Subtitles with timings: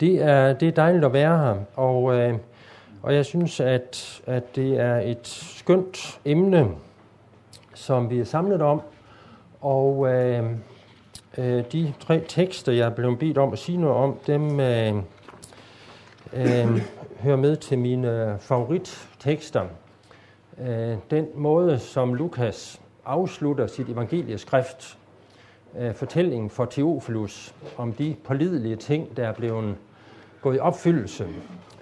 [0.00, 2.34] Det er, det er dejligt at være her, og, øh,
[3.02, 6.68] og jeg synes, at, at det er et skønt emne,
[7.74, 8.80] som vi er samlet om.
[9.60, 10.44] Og øh,
[11.38, 14.94] øh, de tre tekster, jeg er blevet bedt om at sige noget om, dem øh,
[16.32, 16.82] øh,
[17.20, 19.62] hører med til mine favorittekster.
[20.60, 24.98] Øh, den måde, som Lukas afslutter sit evangelieskrift
[25.78, 29.76] Øh, fortællingen for Teofilus om de pålidelige ting, der er blevet
[30.40, 31.26] gået i opfyldelse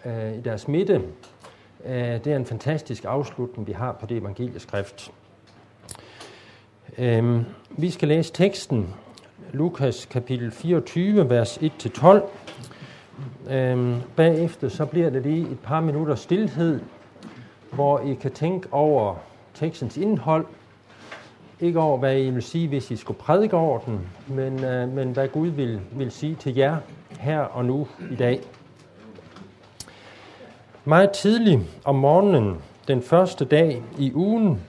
[0.04, 1.02] øh, i deres midte.
[1.84, 5.12] Øh, det er en fantastisk afslutning, vi har på det evangelieskrift.
[6.98, 8.94] Øhm, vi skal læse teksten,
[9.52, 12.20] Lukas kapitel 24, vers 1-12.
[13.50, 16.80] Øhm, bagefter så bliver det lige et par minutter stillhed,
[17.72, 19.14] hvor I kan tænke over
[19.54, 20.46] tekstens indhold,
[21.64, 25.12] ikke over, hvad I vil sige, hvis I skulle prædike over den, men, øh, men
[25.12, 26.76] hvad Gud vil, vil sige til jer
[27.20, 28.40] her og nu i dag.
[30.84, 32.56] Meget tidligt om morgenen,
[32.88, 34.60] den første dag i ugen,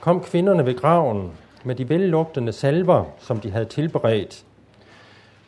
[0.00, 1.30] kom kvinderne ved graven
[1.64, 4.44] med de vellugtende salver, som de havde tilberedt.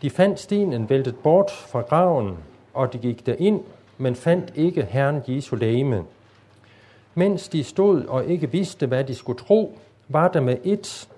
[0.02, 2.36] De fandt stenen væltet bort fra graven,
[2.74, 3.60] og de gik derind,
[3.98, 6.04] men fandt ikke Herren Jesu læme.
[7.14, 9.78] Mens de stod og ikke vidste, hvad de skulle tro,
[10.10, 11.08] var der med et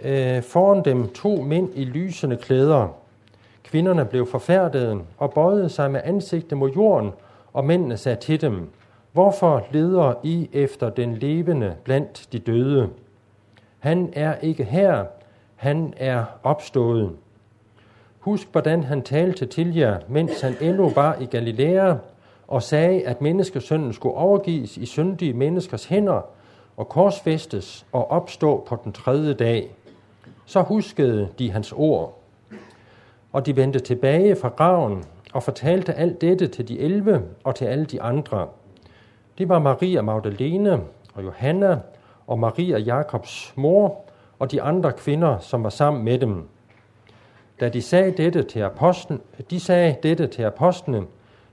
[0.00, 2.88] øh, foran dem to mænd i lysende klæder.
[3.64, 7.10] Kvinderne blev forfærdede og bøjede sig med ansigtet mod jorden,
[7.52, 8.68] og mændene sagde til dem,
[9.12, 12.88] Hvorfor leder I efter den levende blandt de døde?
[13.78, 15.04] Han er ikke her,
[15.56, 17.10] han er opstået.
[18.18, 21.94] Husk, hvordan han talte til jer, mens han endnu var i Galilea,
[22.48, 26.20] og sagde, at menneskesønnen skulle overgives i syndige menneskers hænder,
[26.76, 29.70] og korsfæstes og opstå på den tredje dag.
[30.46, 32.18] Så huskede de hans ord.
[33.32, 37.64] Og de vendte tilbage fra graven og fortalte alt dette til de elve og til
[37.64, 38.48] alle de andre.
[39.38, 40.80] Det var Maria Magdalene
[41.14, 41.78] og Johanna
[42.26, 44.04] og Maria Jakobs mor
[44.38, 46.48] og de andre kvinder, som var sammen med dem.
[47.60, 49.20] Da de sagde dette til apostlen,
[49.50, 51.06] de sagde dette til apostlene,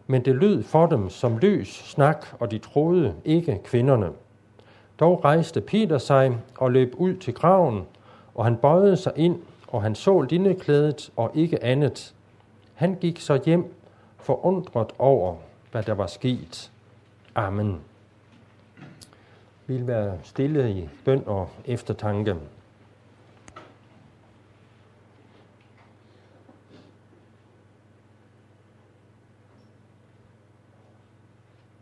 [0.08, 4.10] men det lød for dem som løs snak, og de troede ikke kvinderne.
[5.00, 7.88] Dog rejste Peter sig og løb ud til graven,
[8.36, 12.16] og han bøjede sig ind, og han så lindeklædet og ikke andet.
[12.74, 13.74] Han gik så hjem,
[14.18, 15.36] forundret over,
[15.72, 16.72] hvad der var sket.
[17.36, 17.82] Amen.
[19.68, 22.36] Vi vil være stille i bøn og eftertanke.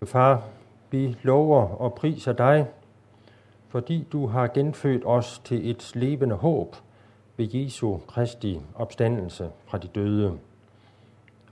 [0.05, 0.43] Far,
[0.91, 2.67] vi lover og priser dig,
[3.72, 6.76] fordi du har genfødt os til et levende håb
[7.38, 10.38] ved Jesu Kristi opstandelse fra de døde.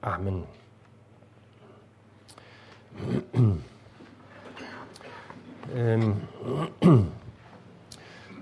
[0.02, 0.46] Amen.
[5.75, 6.16] øhm.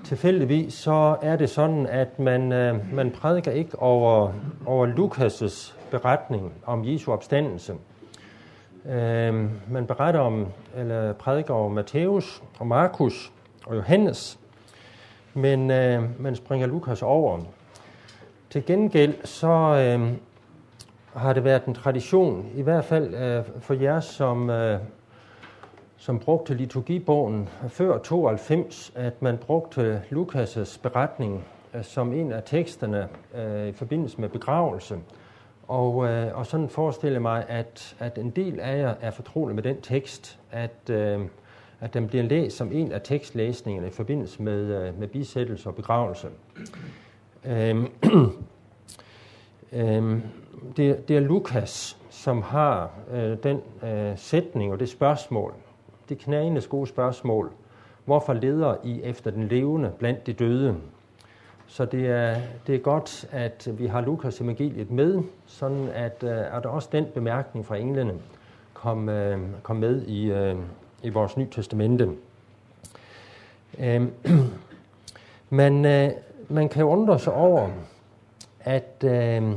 [0.04, 4.34] Tilfældigvis så er det sådan, at man, øh, man prædiker ikke over,
[4.66, 7.76] over Lukas' beretning om Jesu opstandelse.
[8.86, 13.32] Øh, man beretter om, eller prædiker over Matthæus og Markus,
[13.68, 14.40] og Johannes,
[15.34, 17.40] men øh, man springer Lukas over.
[18.50, 20.14] Til gengæld så øh,
[21.14, 24.80] har det været en tradition, i hvert fald øh, for jer, som, øh,
[25.98, 33.08] som brugte liturgibogen før 92, at man brugte Lukas' beretning øh, som en af teksterne
[33.36, 34.98] øh, i forbindelse med begravelse.
[35.68, 39.64] Og, øh, og sådan forestiller mig, at, at en del af jer er fortrolig med
[39.64, 41.20] den tekst, at øh,
[41.80, 45.76] at den bliver læst som en af tekstlæsningerne i forbindelse med, øh, med bisættelse og
[45.76, 46.28] begravelse.
[47.46, 47.88] Øhm,
[49.74, 50.22] øhm,
[50.78, 55.54] det, det er Lukas, som har øh, den øh, sætning og det spørgsmål,
[56.10, 57.52] det knagende gode spørgsmål,
[58.06, 60.76] hvorfor leder I efter den levende blandt de døde?
[61.68, 62.36] Så det er,
[62.68, 67.06] det er godt, at vi har Lukas evangeliet med, sådan at, øh, at også den
[67.14, 68.14] bemærkning fra englene
[68.74, 70.56] kom, øh, kom med i, øh,
[71.04, 72.10] i vores nye testamente.
[73.80, 74.08] Øh,
[75.50, 76.12] men øh,
[76.50, 77.70] man kan undre sig over,
[78.60, 79.52] at, øh,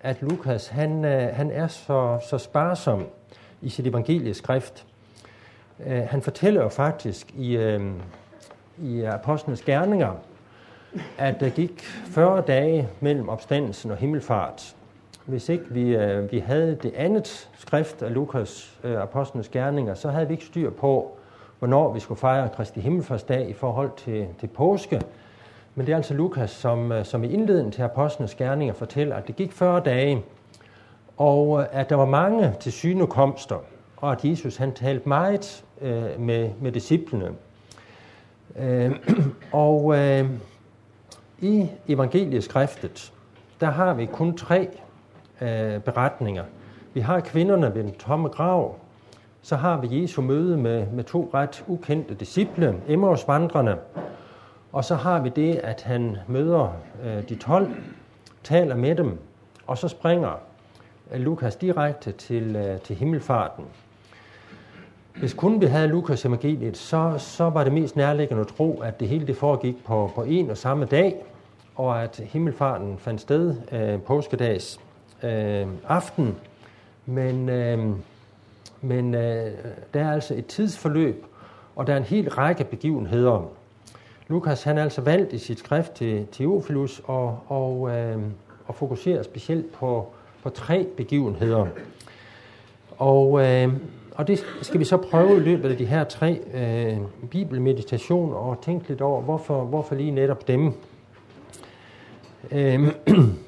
[0.00, 3.06] at Lukas han, øh, han er så, så sparsom
[3.62, 4.86] i sit evangelieskrift.
[5.86, 7.92] Øh, han fortæller jo faktisk i, øh,
[8.78, 10.12] i apostlenes gerninger,
[11.18, 14.76] at der gik 40 dage mellem opstandelsen og himmelfart
[15.28, 20.10] hvis ikke vi, øh, vi havde det andet skrift af Lukas øh, apostlenes gerninger, så
[20.10, 21.16] havde vi ikke styr på,
[21.58, 25.00] hvornår vi skulle fejre Kristi Himmelfartsdag i forhold til, til påske.
[25.74, 29.26] Men det er altså Lukas, som, øh, som i indledningen til apostlenes gerninger fortæller, at
[29.26, 30.22] det gik 40 dage,
[31.16, 33.58] og øh, at der var mange til synekomster,
[33.96, 37.30] og at Jesus han talte meget øh, med, med disciplene.
[38.58, 38.90] Øh,
[39.52, 40.30] og øh,
[41.40, 43.12] i evangelieskriftet,
[43.60, 44.68] der har vi kun tre
[45.40, 46.44] øh, beretninger.
[46.94, 48.74] Vi har kvinderne ved den tomme grav,
[49.42, 53.76] så har vi Jesu møde med, med to ret ukendte disciple, Emmaus vandrene,
[54.72, 56.72] og så har vi det, at han møder
[57.04, 57.74] øh, de 12,
[58.44, 59.18] taler med dem,
[59.66, 60.40] og så springer
[61.12, 63.64] øh, Lukas direkte til, øh, til himmelfarten.
[65.18, 69.00] Hvis kun vi havde Lukas evangeliet, så, så var det mest nærliggende at tro, at
[69.00, 71.24] det hele det foregik på, på en og samme dag,
[71.76, 74.80] og at himmelfarten fandt sted øh, påskedags
[75.22, 76.36] øh, aften.
[77.06, 77.78] Men, øh,
[78.80, 79.52] men øh,
[79.94, 81.24] der er altså et tidsforløb,
[81.76, 83.50] og der er en hel række begivenheder.
[84.28, 88.18] Lukas han er altså valgt i sit skrift til Teofilus og, og, øh,
[88.66, 90.06] og fokuserer specielt på,
[90.42, 91.66] på tre begivenheder.
[92.98, 93.72] Og, øh,
[94.14, 96.98] og det skal vi så prøve i løbet af de her tre øh,
[97.30, 100.72] bibelmeditationer og tænke lidt over, hvorfor, hvorfor lige netop dem.
[102.52, 102.88] Øh,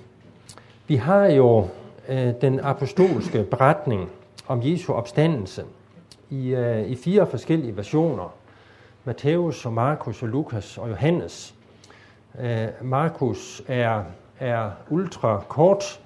[0.91, 1.69] vi har jo
[2.09, 4.11] øh, den apostolske beretning
[4.49, 5.65] om Jesu opstandelse
[6.31, 8.35] i, øh, i fire forskellige versioner.
[9.05, 11.55] Matthæus og Markus og Lukas og Johannes.
[12.41, 14.03] Øh, Markus er,
[14.41, 16.01] er ultra kort.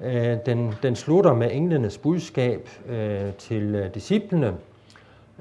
[0.00, 4.54] Øh, den, den slutter med englenes budskab øh, til øh, disciplene.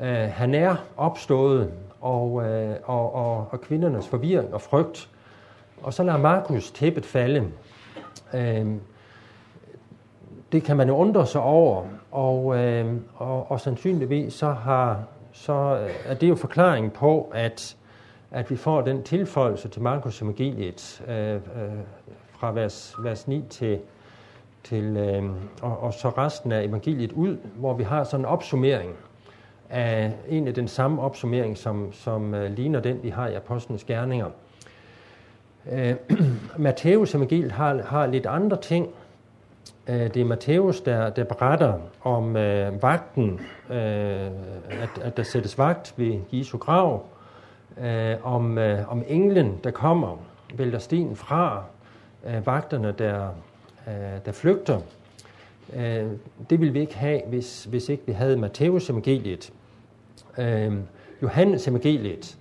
[0.02, 1.72] Øh, han er opstået,
[2.02, 5.10] og, øh, og, og, og kvindernes forvirring og frygt.
[5.82, 7.48] Og så lader Markus tæppet falde.
[8.34, 8.66] Øh,
[10.52, 15.04] det kan man jo undre sig over, og, øh, og, og sandsynligvis så har
[15.38, 17.78] så øh, er det jo forklaringen på, at,
[18.32, 21.42] at vi får den tilføjelse til Markus evangeliet øh, øh,
[22.30, 23.80] fra vers, vers 9 til,
[24.64, 25.24] til øh,
[25.62, 28.92] og, og så resten af evangeliet ud, hvor vi har sådan en opsummering
[29.70, 33.84] af en af den samme opsummering, som, som øh, ligner den, vi har i Apostlenes
[33.84, 34.30] Gerninger.
[35.72, 35.96] Øh,
[36.58, 38.90] Matthæus evangeliet har, har lidt andre ting,
[39.90, 43.76] Øh, det er Matthæus, der, der beretter om øh, vagten, øh,
[44.70, 47.06] at, at der sættes vagt ved Jesu grav,
[47.82, 50.18] øh, om, øh, om englen, der kommer,
[50.56, 51.64] vælter stenen fra,
[52.28, 53.30] øh, vagterne, der,
[53.88, 53.94] øh,
[54.26, 54.80] der flygter.
[55.76, 56.06] Øh,
[56.50, 59.54] det ville vi ikke have, hvis, hvis ikke vi havde Matthæus evangeliet.
[60.38, 60.74] Øh,
[61.22, 62.38] Johannes evangeliet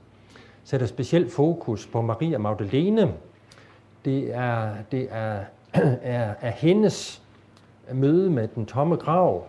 [0.66, 3.12] sætter specielt fokus på Maria Magdalene.
[4.04, 5.40] Det er, det er,
[6.02, 7.22] er, er hendes
[7.92, 9.46] møde med den tomme grav,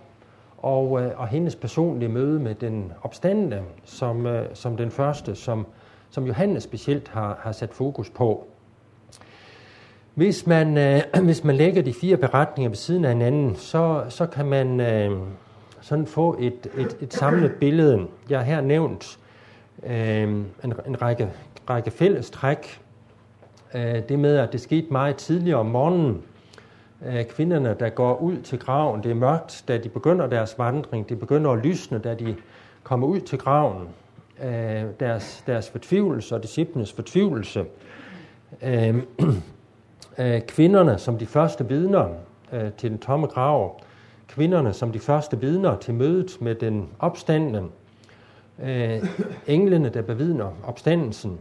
[0.58, 5.68] og, øh, og hendes personlige møde med den opstandende, som, øh, som den første, som,
[6.10, 8.48] som Johannes specielt har, har sat fokus på.
[10.14, 14.26] Hvis man, øh, hvis man lægger de fire beretninger ved siden af hinanden, så, så
[14.26, 15.12] kan man øh,
[15.82, 18.08] sådan få et, et, et samlet billede.
[18.30, 19.20] Jeg har her nævnt
[19.84, 21.30] øh, en, en række,
[21.70, 22.82] række fælles træk.
[23.74, 26.24] Øh, det med, at det skete meget tidligere om morgenen,
[27.06, 29.04] øh, kvinderne, der går ud til graven.
[29.04, 31.10] Det er mørkt, da de begynder deres vandring.
[31.10, 32.36] Det begynder at lysne, da de
[32.84, 33.88] kommer ud til graven.
[34.44, 37.66] Øh, deres, deres fortvivlelse og disciplenes fortvivlelse.
[38.62, 39.02] Øhm,
[40.20, 42.10] øh, kvinderne som de første vidner
[42.78, 43.82] til den tomme grav.
[44.28, 47.64] Kvinderne som de første vidner til mødet med den opstandende.
[48.64, 49.04] Øh,
[49.48, 51.40] englene, der bevidner opstandelsen.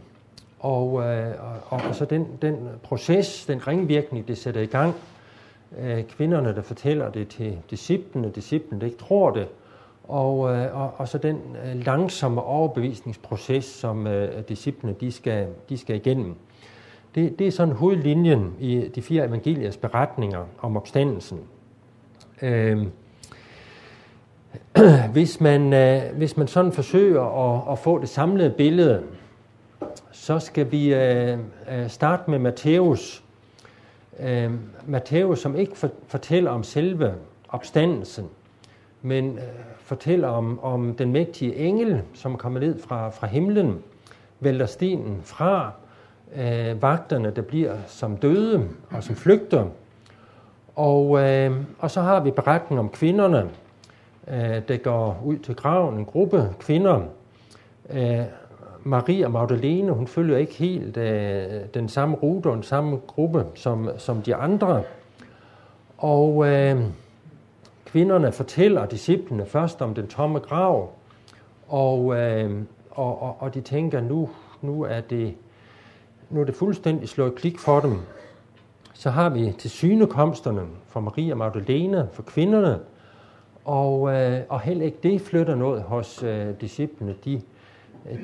[0.59, 1.33] Og, øh,
[1.69, 4.95] og, og så den, den proces, den ringvirkning, det sætter i gang
[5.79, 9.47] øh, kvinderne, der fortæller det til disciplene, disciplene, der ikke tror det,
[10.03, 15.77] og, øh, og, og så den øh, langsomme overbevisningsproces, som øh, disciplene de skal, de
[15.77, 16.35] skal igennem.
[17.15, 21.39] Det, det er sådan hovedlinjen i de fire evangeliers beretninger om opstandelsen.
[22.41, 22.87] Øh,
[25.13, 29.03] hvis, man, øh, hvis man sådan forsøger at, at få det samlede billede,
[30.11, 31.37] så skal vi øh,
[31.71, 33.23] øh starte med Matthæus
[34.19, 34.51] øh,
[34.85, 37.13] Matthæus, som ikke for, fortæller om selve
[37.49, 38.25] opstandelsen,
[39.01, 39.43] men øh,
[39.79, 43.83] fortæller om, om den mægtige engel, som kommer ned fra, fra himlen,
[44.39, 45.71] vælter stenen fra
[46.35, 49.65] øh, vagterne, der bliver som døde og som flygter.
[50.75, 53.49] Og, øh, og så har vi beretningen om kvinderne,
[54.31, 57.01] Øh, der går ud til graven, en gruppe kvinder,
[57.89, 58.21] øh,
[58.83, 63.89] Maria Magdalene, hun følger ikke helt øh, den samme rute og den samme gruppe som,
[63.97, 64.83] som de andre.
[65.97, 66.81] Og øh,
[67.85, 70.89] kvinderne fortæller disciplene først om den tomme grav,
[71.67, 74.29] og, øh, og, og, og de tænker, nu,
[74.61, 75.33] nu, er det,
[76.29, 77.97] nu er det fuldstændig slået klik for dem.
[78.93, 82.79] Så har vi til synekomsterne for Maria Magdalene, for kvinderne,
[83.67, 87.15] og, øh, og heller ikke det flytter noget hos øh, disciplene.
[87.25, 87.41] De,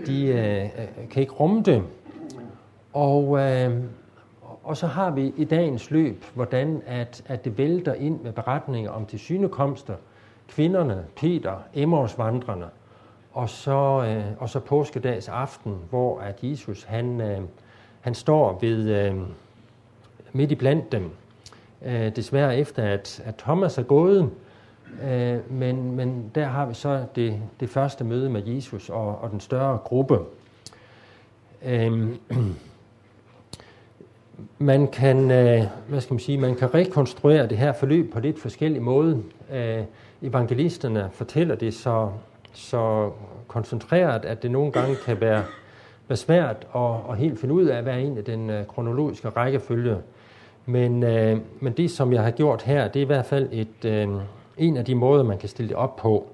[0.05, 1.83] de øh, øh kan ikke rumme det.
[2.93, 3.83] Og, øh,
[4.63, 8.91] og så har vi i dagens løb, hvordan at, at det vælter ind med beretninger
[8.91, 9.95] om tilsynekomster,
[10.47, 12.65] kvinderne, Peter, Emmausvandrene,
[13.31, 17.41] og så, øh, og så påskedags aften, hvor at Jesus han, øh,
[18.01, 19.15] han står ved øh,
[20.33, 21.11] midt i blandt dem.
[21.85, 24.29] Øh, desværre efter at, at Thomas er gået,
[25.03, 29.31] øh, men, men der har vi så det, det første møde med Jesus og, og
[29.31, 30.19] den større gruppe.
[31.65, 32.09] Øh,
[34.57, 38.39] man kan, øh, hvad skal man sige, man kan rekonstruere det her forløb på lidt
[38.39, 39.17] forskellige måder.
[39.53, 39.83] Øh,
[40.21, 42.09] evangelisterne fortæller det så,
[42.53, 43.11] så
[43.47, 45.43] koncentreret, at det nogle gange kan være,
[46.07, 49.97] være svært at, at helt finde ud af, hvad er egentlig den øh, kronologiske rækkefølge.
[50.65, 53.85] Men, øh, men det, som jeg har gjort her, det er i hvert fald et,
[53.85, 54.07] øh,
[54.57, 56.27] en af de måder, man kan stille det op på.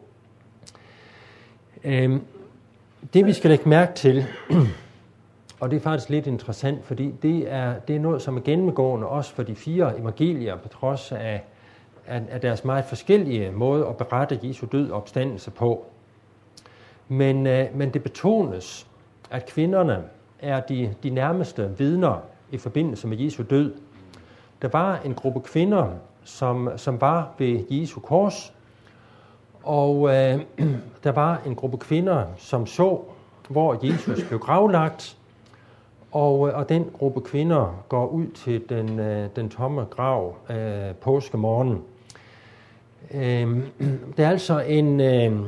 [1.84, 2.22] Øhm,
[3.14, 4.26] det, vi skal lægge mærke til,
[5.60, 9.08] og det er faktisk lidt interessant, fordi det er, det er noget, som er gennemgående
[9.08, 11.44] også for de fire evangelier, på trods af,
[12.08, 15.86] af, af deres meget forskellige måde at berette Jesu død og opstandelse på.
[17.08, 18.88] Men, øh, men det betones,
[19.32, 20.04] at kvinderne
[20.40, 22.22] er de, de nærmeste vidner
[22.52, 23.74] i forbindelse med Jesu død.
[24.62, 25.92] Der var en gruppe kvinder,
[26.30, 28.54] som, som var ved Jesu kors,
[29.64, 30.40] og øh,
[31.04, 33.00] der var en gruppe kvinder, som så,
[33.50, 35.18] hvor Jesus blev gravlagt,
[36.12, 40.96] og, øh, og den gruppe kvinder går ud til den, øh, den tomme grav øh,
[40.96, 41.82] påskemorgen.
[43.14, 43.58] Øh,
[44.18, 45.40] det er altså en, øh,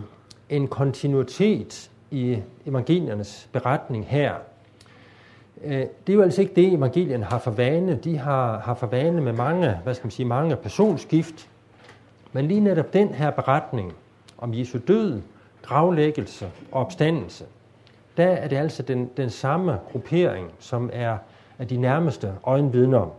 [0.50, 4.34] en kontinuitet i evangeliernes beretning her.
[5.64, 7.96] Øh, det er jo altså ikke det, evangelien har for vane.
[7.96, 11.48] De har, har for vane med mange, hvad skal man sige, mange personskift.
[12.34, 13.94] Men lige netop den her beretning
[14.38, 15.22] om Jesu død,
[15.62, 17.46] gravlæggelse og opstandelse–
[18.18, 21.18] der er det altså den, den samme gruppering, som er
[21.60, 23.14] af de nærmeste øjenvidner.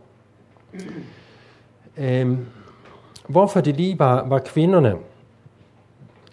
[1.96, 2.46] Øhm,
[3.28, 4.94] hvorfor det lige var, var kvinderne,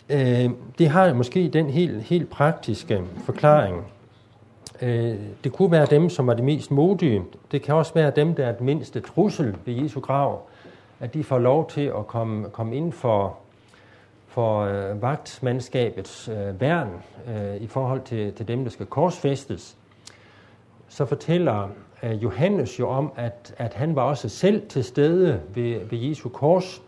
[0.10, 3.86] øh, det har måske den helt, helt praktiske forklaring.
[4.82, 7.24] Øh, det kunne være dem, som var de mest modige.
[7.52, 10.42] Det kan også være dem, der er den mindste trussel ved Jesu grav,
[11.00, 13.38] at de får lov til at komme, komme ind for
[14.30, 16.90] for øh, vagtmandskabets øh, værn
[17.28, 19.78] øh, i forhold til, til dem, der skal korsfæstes,
[20.88, 21.70] så fortæller
[22.04, 26.30] øh, Johannes jo om, at, at han var også selv til stede ved, ved Jesu
[26.30, 26.82] kors.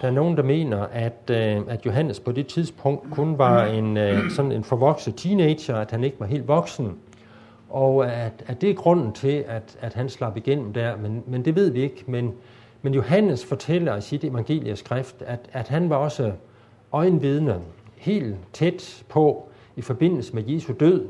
[0.00, 3.96] Der er nogen, der mener, at, øh, at Johannes på det tidspunkt kun var en,
[3.96, 6.98] øh, sådan en forvokset teenager, at han ikke var helt voksen.
[7.68, 11.44] Og at, at det er grunden til, at, at han slap igennem der, men, men
[11.44, 12.04] det ved vi ikke.
[12.06, 12.34] Men,
[12.82, 16.32] men Johannes fortæller i sit evangelieskrift, at, at han var også
[16.92, 17.60] øjenvidne
[17.96, 21.06] helt tæt på i forbindelse med Jesu død.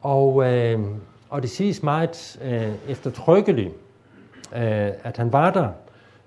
[0.00, 0.80] Og, øh,
[1.28, 3.72] og det siges meget øh, eftertrykkeligt,
[4.52, 5.68] øh, at han var der.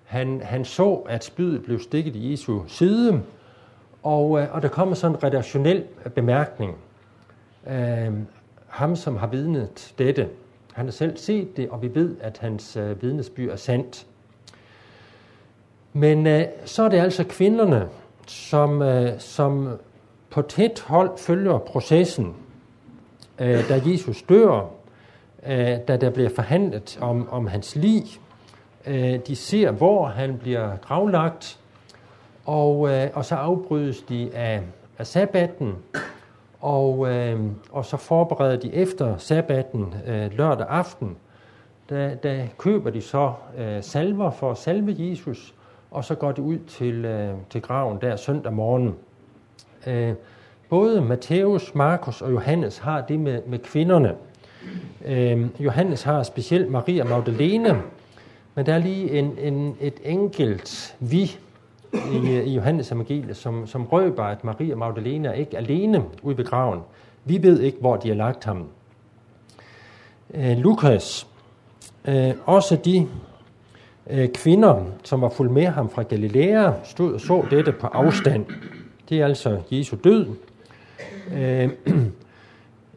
[0.05, 3.21] Han, han så, at spydet blev stikket i Jesu side,
[4.03, 5.83] og, øh, og der kommer sådan en redaktionel
[6.15, 6.75] bemærkning.
[7.67, 8.11] Øh,
[8.71, 10.29] ham, som har vidnet dette,
[10.73, 14.05] han har selv set det, og vi ved, at hans øh, vidnesbyr er sandt.
[15.93, 17.89] Men øh, så er det altså kvinderne,
[18.27, 19.79] som, øh, som
[20.29, 22.35] på tæt hold følger processen,
[23.39, 24.69] øh, da Jesus dør,
[25.45, 28.03] øh, da der bliver forhandlet om, om hans liv.
[28.87, 31.59] Øh, de ser, hvor han bliver gravlagt,
[32.45, 34.61] og, øh, og så afbrydes de af,
[34.97, 35.75] af sabbatten,
[36.61, 37.39] og, øh,
[37.71, 41.17] og så forbereder de efter sabbatten øh, lørdag aften,
[41.89, 45.53] der, der køber de så øh, salver for at salve Jesus,
[45.91, 48.95] og så går de ud til, øh, til graven der søndag morgen.
[49.87, 50.13] Øh,
[50.69, 54.15] både Matthæus, Markus og Johannes har det med, med kvinderne.
[55.05, 57.81] Øh, Johannes har specielt Maria Magdalene,
[58.55, 61.37] men der er lige en, en, et enkelt vi
[61.93, 66.37] i, øh, i Johannes evangeliet, som, som røber, at Maria Magdalene er ikke alene ude
[66.37, 66.79] ved graven.
[67.25, 68.67] Vi ved ikke, hvor de har lagt ham.
[70.33, 71.27] Øh, Lukas,
[72.05, 73.07] øh, også de
[74.09, 78.45] øh, kvinder, som var fuldt med ham fra Galilea, stod og så dette på afstand.
[79.09, 80.27] Det er altså Jesu død.
[81.33, 81.69] Øh,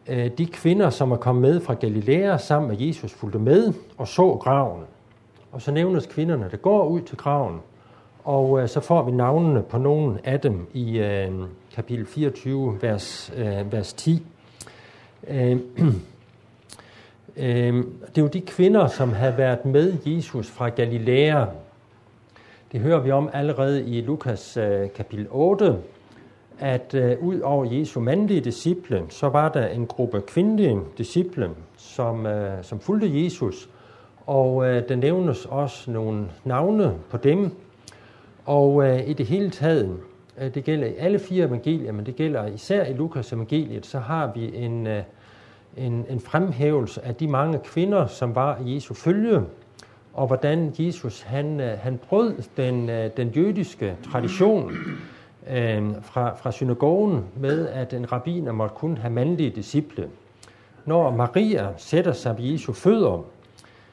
[0.08, 4.08] øh, de kvinder, som er kommet med fra Galilea sammen med Jesus, fulgte med og
[4.08, 4.82] så graven.
[5.52, 7.60] Og så nævnes kvinderne, der går ud til graven,
[8.24, 11.30] og øh, så får vi navnene på nogle af dem i øh,
[11.74, 14.26] kapitel 24, vers, øh, vers 10.
[15.28, 15.58] Øh,
[17.36, 17.74] Øh,
[18.08, 21.44] det er jo de kvinder, som havde været med Jesus fra Galilea.
[22.72, 25.76] Det hører vi om allerede i Lukas øh, kapitel 8,
[26.58, 32.26] at øh, ud over Jesu mandlige disciple, så var der en gruppe kvindelige disciple, som,
[32.26, 33.68] øh, som fulgte Jesus.
[34.26, 37.50] Og øh, der nævnes også nogle navne på dem.
[38.44, 39.96] Og øh, i det hele taget,
[40.40, 43.98] øh, det gælder i alle fire evangelier, men det gælder især i Lukas evangeliet, så
[43.98, 45.02] har vi en, øh,
[45.76, 49.40] en, en fremhævelse af de mange kvinder, som var i Jesu følge,
[50.14, 54.72] og hvordan Jesus han, øh, han brød den, øh, den jødiske tradition
[55.50, 60.08] øh, fra, fra synagogen med, at en rabbiner måtte kun have mandlige disciple.
[60.84, 63.24] Når Maria sætter sig ved Jesu fødder,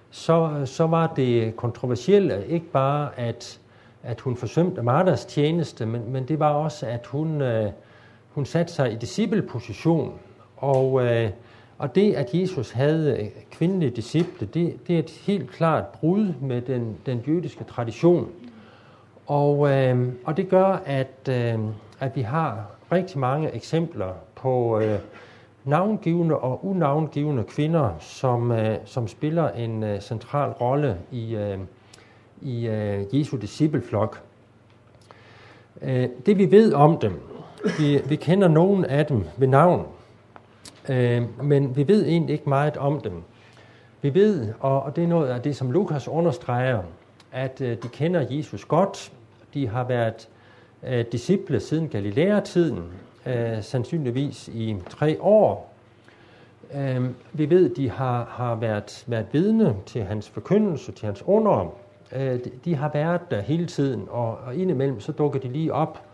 [0.10, 3.61] så, så var det kontroversielle ikke bare, at,
[4.03, 7.72] at hun forsømte Martas tjeneste, men, men det var også, at hun, øh,
[8.29, 10.20] hun satte sig i discipleposition.
[10.58, 11.29] Og, øh,
[11.77, 16.34] og det, at Jesus havde øh, kvindelige disciple, det, det er et helt klart brud
[16.41, 18.29] med den, den jødiske tradition.
[19.27, 21.60] Og, øh, og det gør, at, øh,
[22.00, 25.00] at vi har rigtig mange eksempler på øh,
[25.65, 31.58] navngivende og unavngivende kvinder, som, øh, som spiller en øh, central rolle i, øh,
[32.41, 34.21] i øh, Jesu discipleflok.
[35.81, 37.19] Øh, det vi ved om dem,
[37.79, 39.86] vi, vi kender nogen af dem ved navn,
[40.89, 43.24] øh, men vi ved egentlig ikke meget om dem.
[44.01, 46.81] Vi ved, og, og det er noget af det, som Lukas understreger,
[47.31, 49.12] at øh, de kender Jesus godt.
[49.53, 50.29] De har været
[50.88, 52.83] øh, disciple siden Galilea-tiden,
[53.25, 55.74] øh, sandsynligvis i tre år.
[56.74, 61.24] Øh, vi ved, at de har, har været, været vidne til hans forkyndelse, til hans
[61.25, 61.74] under.
[62.15, 66.06] Øh, de, har været der hele tiden, og, og indimellem så dukker de lige op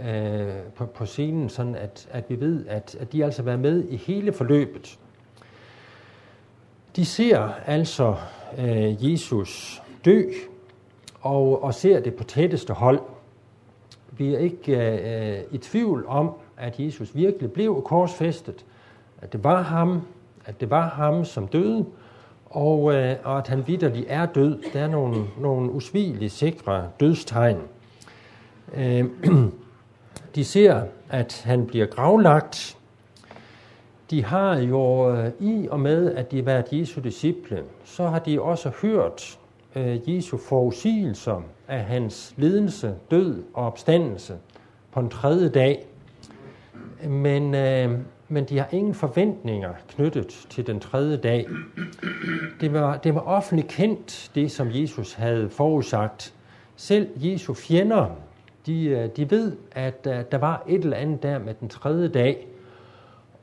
[0.00, 3.60] øh, på, på scenen, sådan at, at vi ved, at, at de altså har været
[3.60, 4.98] med i hele forløbet.
[6.96, 8.14] De ser altså
[8.58, 10.22] øh, Jesus dø,
[11.20, 13.00] og, og ser det på tætteste hold.
[14.12, 18.64] Vi er ikke øh, i tvivl om, at Jesus virkelig blev korsfæstet,
[19.20, 20.02] at det var ham,
[20.44, 21.86] at det var ham, som døde,
[22.50, 24.62] og, øh, og at han vidderlig er død.
[24.72, 27.58] Der er nogle, nogle usvigelige sikre dødstegn.
[28.74, 29.04] Øh,
[30.34, 32.76] de ser, at han bliver gravlagt.
[34.10, 38.18] De har jo øh, i og med, at de har været Jesu disciple, så har
[38.18, 39.38] de også hørt
[39.76, 44.36] øh, Jesu forudsigelser af hans lidelse, død og opstandelse
[44.92, 45.86] på en tredje dag.
[47.08, 47.98] Men, øh,
[48.32, 51.46] men de har ingen forventninger knyttet til den tredje dag.
[52.60, 56.34] Det var, det var offentligt kendt, det som Jesus havde forudsagt.
[56.76, 58.06] Selv Jesu fjender,
[58.66, 62.08] de, øh, de ved, at øh, der var et eller andet der med den tredje
[62.08, 62.46] dag.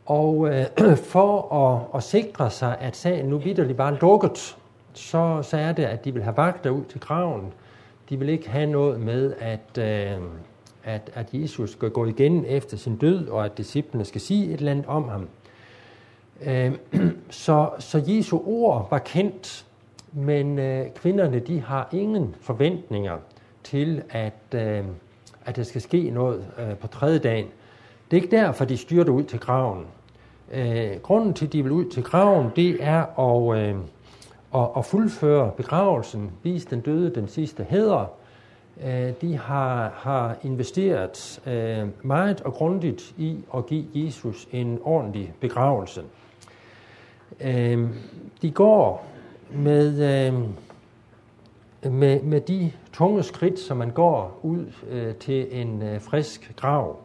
[0.06, 0.65] Og øh,
[1.13, 4.58] for at, at sikre sig, at sagen nu vidderligt var lukket,
[4.93, 7.54] så, så er det, at de vil have vagter ud til graven.
[8.10, 10.21] De vil ikke have noget med, at, øh,
[10.88, 14.54] at, at Jesus skal gå igen efter sin død, og at disciplene skal sige et
[14.54, 15.28] eller andet om ham.
[16.45, 16.71] Øh,
[17.30, 19.65] så, så Jesu ord var kendt,
[20.13, 23.17] men øh, kvinderne de har ingen forventninger
[23.63, 24.84] til, at, øh,
[25.45, 27.47] at der skal ske noget øh, på tredje dagen.
[28.12, 29.86] Det er ikke derfor, de styrter ud til graven.
[30.54, 33.60] Øh, grunden til, at de vil ud til graven, det er at...
[33.60, 33.76] Øh,
[34.56, 38.06] at, at fuldføre begravelsen, vise den døde den sidste hæder.
[38.86, 45.34] Øh, de har, har investeret øh, meget og grundigt i at give Jesus en ordentlig
[45.40, 46.02] begravelse.
[47.42, 47.90] Øh,
[48.42, 49.06] de går
[49.52, 50.32] med,
[51.84, 54.66] med, med de tunge skridt, som man går ud
[55.20, 57.00] til en frisk grav.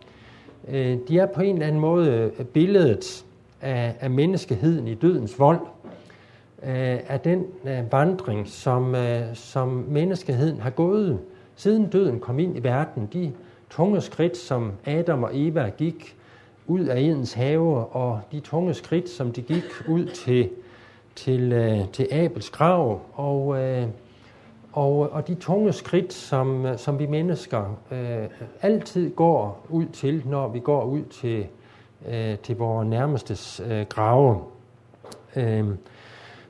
[1.09, 3.25] De er på en eller anden måde billedet
[3.61, 5.61] af, af menneskeheden i dødens vold–
[6.63, 7.45] af den
[7.91, 8.97] vandring, som,
[9.35, 11.19] som menneskeheden har gået,
[11.57, 13.09] siden døden kom ind i verden.
[13.13, 13.33] De
[13.71, 16.17] tunge skridt, som Adam og Eva gik
[16.67, 20.51] ud af Edens have, og de tunge skridt, som de gik ud til,
[21.15, 23.87] til, øh, til Abels grav, og, øh,
[24.73, 28.29] og, og de tunge skridt, som, som vi mennesker øh,
[28.63, 31.47] altid går ud til, når vi går ud til,
[32.09, 34.41] øh, til vores nærmestes øh, grave.
[35.37, 35.65] Øh,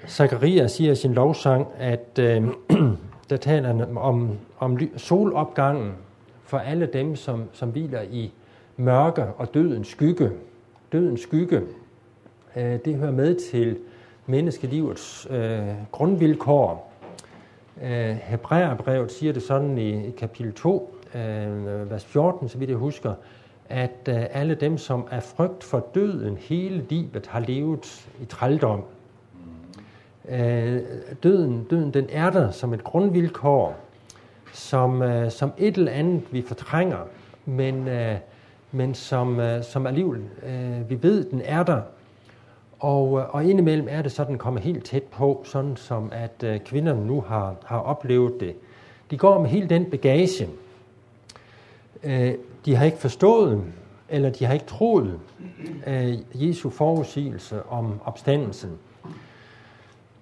[0.08, 2.42] Zakaria siger i sin lovsang, at øh,
[3.32, 5.92] der taler han om, om solopgangen
[6.44, 8.32] for alle dem, som, som hviler i
[8.76, 10.30] mørke og dødens skygge.
[10.92, 11.62] Dødens skygge,
[12.56, 13.78] øh, det hører med til
[14.26, 16.92] menneskelivets øh, grundvilkår.
[17.82, 22.78] Øh, Hebræerbrevet siger det sådan i, i kapitel 2, øh, vers 14, så vidt jeg
[22.78, 23.14] husker,
[23.68, 28.82] at øh, alle dem, som er frygt for døden hele livet, har levet i trældom.
[30.28, 30.80] Øh,
[31.22, 33.76] døden, døden den er der som et grundvilkår,
[34.52, 36.98] som, øh, som et eller andet, vi fortrænger,
[37.44, 38.16] men, øh,
[38.72, 41.80] men som, øh, som alligevel, øh, vi ved, den er der.
[42.80, 46.44] Og, øh, og indimellem er det så, den kommer helt tæt på, sådan som at
[46.44, 48.54] øh, kvinderne nu har, har oplevet det.
[49.10, 50.48] De går med hele den bagage.
[52.04, 53.62] Øh, de har ikke forstået,
[54.08, 55.18] eller de har ikke troet
[55.86, 58.70] øh, Jesu forudsigelse om opstandelsen.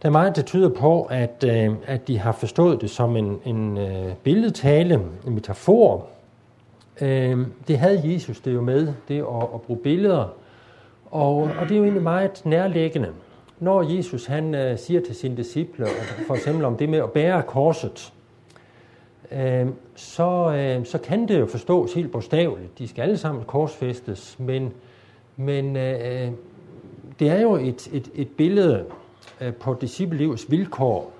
[0.02, 3.40] Der er meget, der tyder på, at, øh, at de har forstået det som en,
[3.44, 4.94] en øh, billedtale,
[5.26, 6.06] en metafor.
[7.00, 10.34] Øh, det havde Jesus det jo med, det at, at bruge billeder.
[11.10, 13.08] Og, og det er jo egentlig meget nærliggende.
[13.58, 15.86] Når Jesus han øh, siger til sine disciple,
[16.26, 18.12] for eksempel om det med at bære korset,
[19.32, 22.78] øh, så, øh, så kan det jo forstås helt bogstaveligt.
[22.78, 24.72] De skal alle sammen korsfæstes, men,
[25.36, 26.30] men øh, øh
[27.18, 28.84] det er jo et, et, et billede
[29.40, 31.12] øh, på disciplelivets vilkår.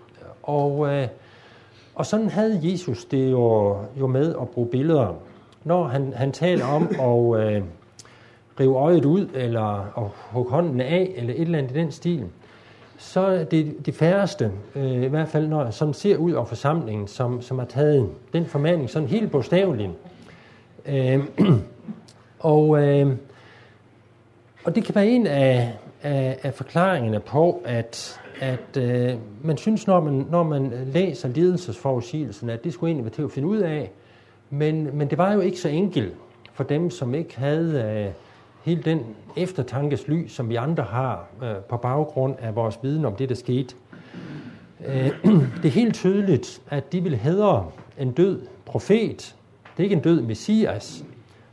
[0.42, 1.08] Og, øh,
[1.94, 5.14] og sådan havde Jesus det jo, jo med at bruge billeder.
[5.64, 7.62] Når han, han taler om at øh,
[8.60, 12.26] rive øjet ud, eller at hugge hånden af, eller et eller andet i den stil,
[12.98, 16.48] så er det de færreste, øh, i hvert fald når jeg sådan ser ud af
[16.48, 19.90] forsamlingen, som, som har taget den formaning sådan helt bogstaveligt.
[20.86, 21.24] Øh,
[22.38, 23.16] og, øh,
[24.64, 29.86] og det kan være en af, af, af forklaringerne på, at, at øh, man synes,
[29.86, 33.58] når man, når man læser lidelsesforudsigelsen, at det skulle egentlig være til at finde ud
[33.58, 33.90] af,
[34.50, 36.14] men, men det var jo ikke så enkelt
[36.52, 38.12] for dem, som ikke havde øh,
[38.64, 39.00] hele den
[39.36, 43.34] eftertankes lys, som vi andre har øh, på baggrund af vores viden om det, der
[43.34, 43.74] skete.
[44.86, 45.10] Øh,
[45.62, 47.66] det er helt tydeligt, at de vil hedre
[47.98, 49.34] en død profet.
[49.76, 51.04] Det er ikke en død messias,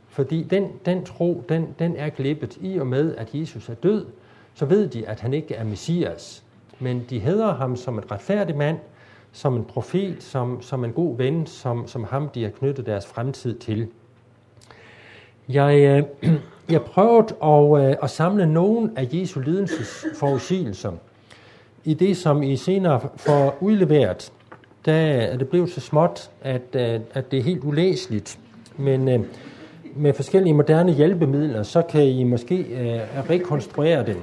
[0.08, 4.06] fordi den, den tro, den, den er glippet i og med, at Jesus er død,
[4.58, 6.42] så ved de, at han ikke er messias.
[6.78, 8.78] Men de hedder ham som en retfærdig mand,
[9.32, 13.06] som en profet, som, som en god ven, som, som ham, de har knyttet deres
[13.06, 13.88] fremtid til.
[15.48, 16.32] Jeg, øh,
[16.74, 20.92] jeg prøvede at, øh, at samle nogle af Jesu lidelses forudsigelser
[21.84, 24.32] i det, som I senere får udleveret.
[24.84, 28.38] Der er det blevet så småt, at, øh, at det er helt ulæseligt.
[28.76, 29.20] Men øh,
[29.98, 34.16] med forskellige moderne hjælpemidler, så kan I måske øh, rekonstruere det.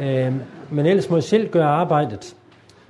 [0.00, 0.34] Øh,
[0.70, 2.36] men ellers må I selv gøre arbejdet.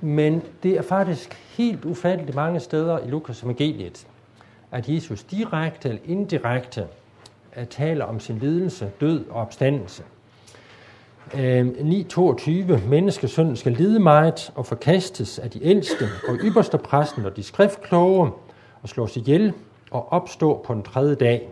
[0.01, 4.07] Men det er faktisk helt ufatteligt mange steder i Lukas evangeliet,
[4.71, 6.83] at Jesus direkte eller indirekte
[7.57, 10.03] øh, taler om sin lidelse, død og opstandelse.
[11.33, 12.87] Øh, 9.22.
[12.87, 18.31] Menneskesønnen skal lide meget og forkastes af de ældste og ypperste præsten og de skriftkloge
[18.81, 19.53] og slås ihjel
[19.91, 21.49] og opstå på den tredje dag.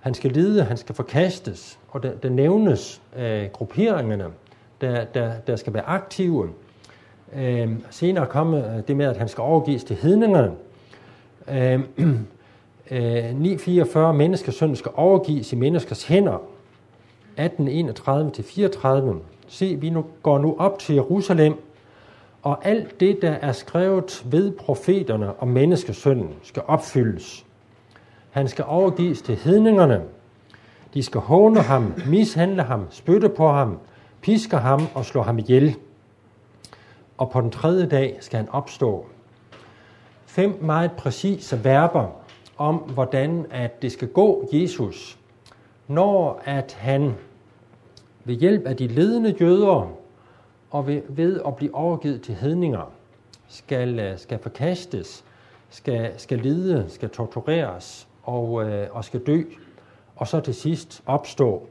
[0.00, 4.24] Han skal lide, han skal forkastes, og der, der nævnes øh, grupperingerne,
[4.80, 6.48] der, der, der skal være aktive.
[7.34, 10.52] Øhm, øh, senere kommer det med, at han skal overgives til hedningerne.
[11.50, 11.86] Øhm,
[12.90, 16.38] øh, øh, 944 menneskesøn skal overgives i menneskers hænder.
[17.38, 19.14] 1831-34.
[19.48, 21.54] Se, vi nu går nu op til Jerusalem,
[22.42, 27.44] og alt det, der er skrevet ved profeterne om menneskesønnen, skal opfyldes.
[28.38, 30.02] Han skal overgives til hedningerne.
[30.94, 33.78] De skal håne ham, mishandle ham, spytte på ham,
[34.20, 35.76] piske ham og slå ham ihjel.
[37.16, 39.06] Og på den tredje dag skal han opstå.
[40.26, 42.06] Fem meget præcise verber
[42.56, 45.18] om, hvordan at det skal gå Jesus,
[45.88, 47.14] når at han
[48.24, 49.92] ved hjælp af de ledende jøder
[50.70, 52.92] og ved, ved at blive overgivet til hedninger,
[53.48, 55.24] skal, øh, skal forkastes,
[55.70, 59.42] skal, skal lide, skal tortureres og, øh, og skal dø,
[60.16, 61.68] og så til sidst opstå.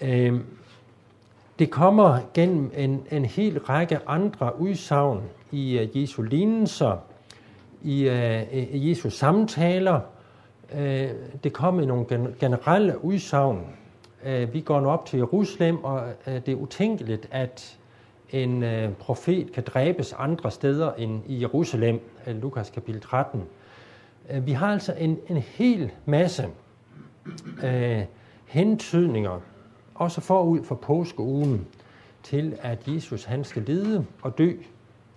[0.00, 0.40] Øh,
[1.58, 6.96] det kommer gennem en, en hel række andre udsagn i uh, Jesu lignelser,
[7.82, 10.00] i uh, Jesu samtaler.
[10.72, 10.78] Uh,
[11.44, 12.06] det kommer i nogle
[12.40, 13.66] generelle udsagn.
[14.26, 17.78] Uh, vi går nu op til Jerusalem, og uh, det er utænkeligt, at
[18.30, 23.42] en uh, profet kan dræbes andre steder end i Jerusalem, uh, Lukas kapitel 13.
[24.30, 26.48] Øh, vi har altså en, en hel masse
[27.64, 28.02] øh,
[28.46, 29.40] hentydninger
[29.94, 31.66] også forud for påskeugen,
[32.22, 34.52] til at Jesus han skal lide og dø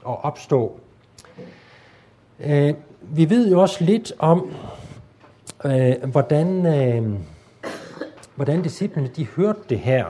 [0.04, 0.80] og opstå.
[2.40, 4.54] Øh, vi ved jo også lidt om,
[5.66, 7.20] øh, hvordan, øh,
[8.36, 10.06] hvordan disciplene de hørte det her.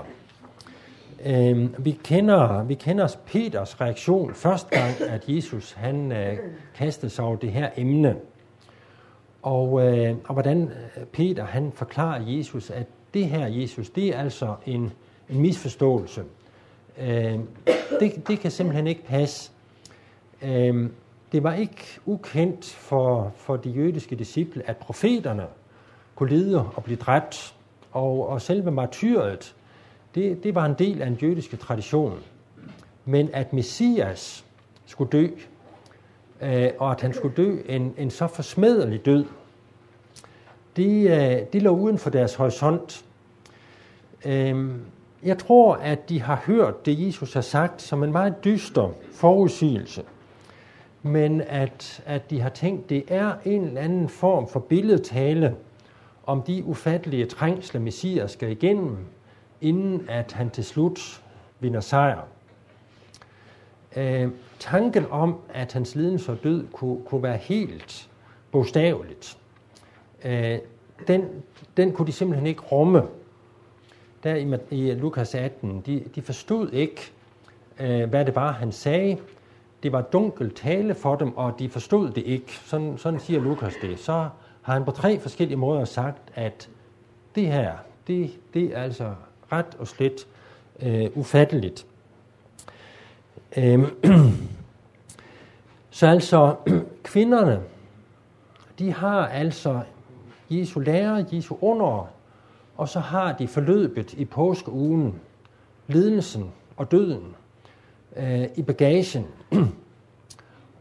[1.25, 6.37] Øh, vi, kender, vi kender Peters reaktion første gang, at Jesus han øh,
[6.75, 8.15] kastede sig over det her emne.
[9.41, 10.61] Og, øh, og hvordan
[10.97, 14.91] øh, Peter han forklarer Jesus, at det her, Jesus, det er altså en,
[15.29, 16.23] en misforståelse.
[16.99, 17.39] Øh,
[17.99, 19.51] det, det kan simpelthen ikke passe.
[20.41, 20.89] Øh,
[21.31, 25.45] det var ikke ukendt for, for de jødiske disciple, at profeterne
[26.15, 27.55] kunne lide og blive dræbt,
[27.91, 29.55] og, og selve martyret,
[30.15, 32.19] det, det var en del af en jødiske tradition.
[33.05, 34.45] Men at Messias
[34.85, 35.27] skulle dø,
[36.41, 39.25] øh, og at han skulle dø en, en så forsmedelig død,
[40.75, 43.05] det, øh, det lå uden for deres horisont.
[44.25, 44.71] Øh,
[45.23, 50.03] jeg tror, at de har hørt det, Jesus har sagt, som en meget dyster forudsigelse.
[51.01, 55.55] Men at, at de har tænkt, det er en eller anden form for billedtale
[56.25, 58.97] om de ufattelige trængsler, Messias skal igennem,
[59.61, 61.23] inden at han til slut
[61.59, 62.21] vinder sejr.
[63.95, 68.09] Øh, tanken om, at hans lidelse og død kunne, kunne være helt
[68.51, 69.37] bogstaveligt,
[70.25, 70.57] øh,
[71.07, 71.25] den,
[71.77, 73.03] den kunne de simpelthen ikke rumme.
[74.23, 77.11] Der i, i Lukas 18, de, de forstod ikke,
[77.79, 79.17] øh, hvad det var, han sagde.
[79.83, 82.51] Det var dunkel tale for dem, og de forstod det ikke.
[82.51, 83.99] Sådan, sådan siger Lukas det.
[83.99, 84.29] Så
[84.61, 86.69] har han på tre forskellige måder sagt, at
[87.35, 87.73] det her,
[88.07, 89.13] det, det er altså
[89.51, 90.27] ret og slet
[90.81, 91.85] øh, ufatteligt.
[93.57, 93.85] Øhm,
[95.89, 96.55] så altså,
[97.03, 97.61] kvinderne,
[98.79, 99.81] de har altså
[100.49, 102.09] Jesu lærer, Jesu under,
[102.77, 105.15] og så har de forløbet i påskeugen,
[105.87, 107.35] lidelsen og døden
[108.15, 109.25] øh, i bagagen.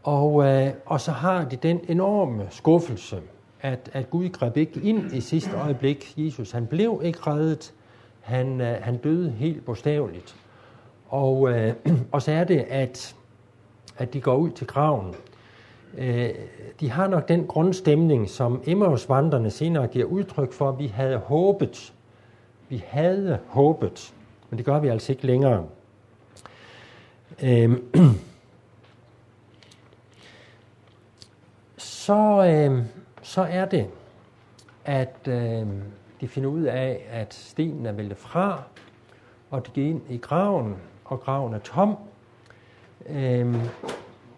[0.03, 3.21] og, øh, og så har de den enorme skuffelse,
[3.61, 6.13] at, at Gud greb ikke ind i sidste øjeblik.
[6.17, 7.73] Jesus, han blev ikke reddet.
[8.21, 10.35] Han, øh, han døde helt bogstaveligt.
[11.09, 11.73] Og, øh,
[12.11, 13.15] og så er det, at,
[13.97, 15.15] at de går ud til graven.
[15.97, 16.29] Øh,
[16.79, 21.93] de har nok den grundstemning, som Emmausvandrene senere giver udtryk for, at vi havde håbet.
[22.69, 24.13] Vi havde håbet,
[24.49, 25.65] men det gør vi altså ikke længere.
[27.43, 27.77] Øh,
[31.77, 32.85] så, øh,
[33.21, 33.87] så er det,
[34.85, 35.67] at øh,
[36.21, 38.63] de finder ud af, at stenen er væltet fra,
[39.49, 40.75] og de går ind i graven,
[41.09, 41.95] og graven er tom.
[43.09, 43.55] Øh,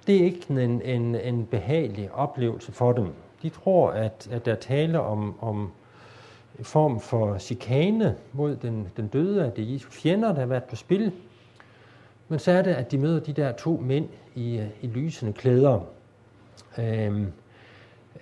[0.07, 3.07] det er ikke en, en, en behagelig oplevelse for dem.
[3.41, 5.71] De tror, at, at der taler om, om
[6.60, 10.45] en form for chikane mod den, den døde, at det er Jesu fjender, der har
[10.45, 11.12] været på spil.
[12.27, 15.79] Men så er det, at de møder de der to mænd i, i lysende klæder.
[16.77, 17.27] Øhm,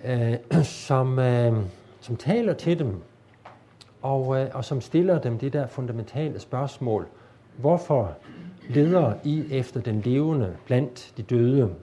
[0.04, 1.56] øh, øh, som, øh,
[2.00, 3.02] som taler til dem,
[4.02, 7.06] og, øh, og som stiller dem det der fundamentale spørgsmål.
[7.56, 8.16] Hvorfor
[8.68, 11.74] leder I efter den levende blandt de døde?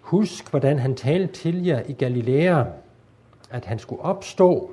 [0.00, 2.64] Husk, hvordan han talte til jer i Galilea,
[3.50, 4.70] at han skulle opstå,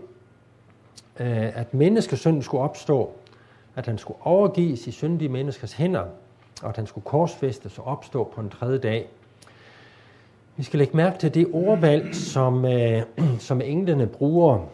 [1.19, 3.12] øh, at menneskesynden skulle opstå,
[3.76, 6.06] at han skulle overgives i syndige menneskers hænder,
[6.62, 9.10] og at han skulle korsfæstes og opstå på en tredje dag.
[10.58, 13.02] Vi skal lægge mærke til det ordvalg, som, øh,
[13.39, 14.65] som englene bruger.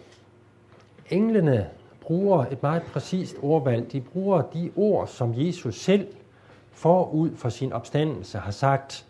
[1.09, 1.69] Englene
[2.01, 3.91] bruger et meget præcist ordvalg.
[3.91, 6.07] De bruger de ord, som Jesus selv
[6.71, 9.05] forud for sin opstandelse har sagt.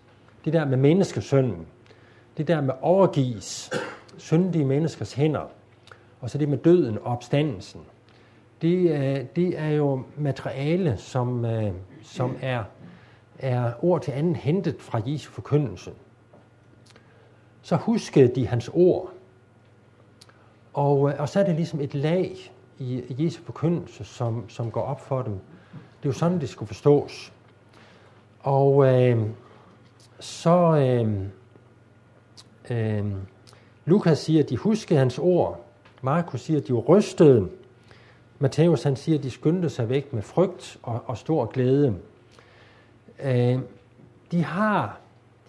[0.45, 1.67] Det der med menneskesønnen.
[2.37, 3.71] Det der med overgives
[4.17, 5.49] syndige menneskers hænder.
[6.19, 7.81] Og så det med døden og opstandelsen.
[8.61, 11.71] Det, øh, det er jo materiale, som, øh,
[12.03, 12.63] som er,
[13.39, 15.91] er ord til anden hentet fra Jesu forkyndelse
[17.61, 19.09] så huskede de hans ord.
[20.73, 24.81] Og, øh, og så er det ligesom et lag i Jesu forkyndelse, som, som går
[24.81, 25.33] op for dem.
[25.73, 27.33] Det er jo sådan, det skulle forstås.
[28.39, 29.21] Og øh,
[30.19, 31.17] så øh,
[32.69, 33.05] øh,
[33.85, 35.65] Lukas siger, at de huskede hans ord.
[36.01, 37.49] Markus siger, at de var rystede.
[38.39, 41.95] Matthæus han siger, at de skyndte sig væk med frygt og, og stor glæde.
[43.23, 43.59] Øh,
[44.31, 45.01] de har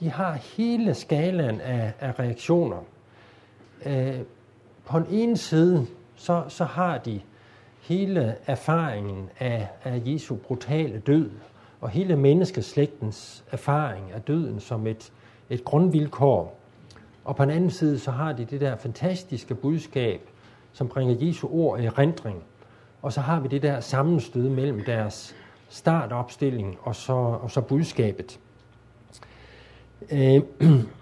[0.03, 2.77] de har hele skalaen af, af reaktioner.
[3.87, 4.21] Øh,
[4.85, 5.87] på den ene side,
[6.23, 7.21] så, så har de
[7.81, 11.31] hele erfaringen af, af Jesu brutale død,
[11.81, 15.13] og hele menneskeslægtens erfaring af døden som et,
[15.51, 16.59] et grundvilkår.
[17.25, 20.21] Og på den anden side, så har de det der fantastiske budskab,
[20.73, 22.43] som bringer Jesu ord i rendring.
[23.03, 25.35] Og så har vi det der sammenstød mellem deres
[25.69, 28.39] startopstilling og så, og så budskabet
[30.13, 30.43] øh,